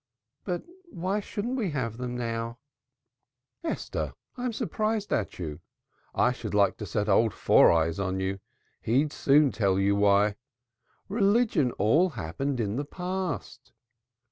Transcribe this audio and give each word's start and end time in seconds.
"But 0.45 0.63
why 0.89 1.19
shouldn't 1.19 1.57
we 1.57 1.69
have 1.69 1.97
them 1.97 2.17
now?" 2.17 2.57
"Esther, 3.63 4.15
I'm 4.35 4.51
surprised 4.51 5.13
at 5.13 5.37
you. 5.37 5.59
I 6.15 6.31
should 6.31 6.55
like 6.55 6.77
to 6.77 6.87
set 6.87 7.07
Old 7.07 7.35
Four 7.35 7.71
Eyes 7.71 7.99
on 7.99 8.17
to 8.17 8.23
you. 8.25 8.39
He'd 8.81 9.13
soon 9.13 9.51
tell 9.51 9.77
you 9.77 9.95
why. 9.95 10.37
Religion 11.07 11.71
all 11.73 12.09
happened 12.09 12.59
in 12.59 12.77
the 12.77 12.83
past. 12.83 13.73